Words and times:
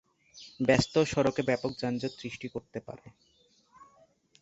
এটি 0.03 0.65
ব্যস্ত 0.65 0.93
সড়কে 1.11 1.41
ব্যাপক 1.43 1.71
যানজট 1.81 2.13
সৃষ্টি 2.19 2.47
করতে 2.47 2.79
পারে। 2.87 3.05